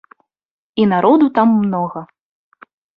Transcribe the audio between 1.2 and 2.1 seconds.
там многа.